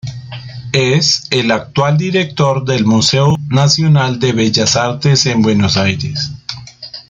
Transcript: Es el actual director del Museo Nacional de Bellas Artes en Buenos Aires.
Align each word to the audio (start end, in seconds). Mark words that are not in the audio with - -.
Es 0.73 1.27
el 1.29 1.51
actual 1.51 1.95
director 1.99 2.65
del 2.65 2.85
Museo 2.87 3.35
Nacional 3.49 4.17
de 4.17 4.33
Bellas 4.33 4.75
Artes 4.75 5.27
en 5.27 5.43
Buenos 5.43 5.77
Aires. 5.77 6.31